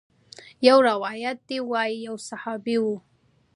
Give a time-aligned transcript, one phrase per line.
[0.67, 2.85] يو روايت ديه وايي يو صحابي و.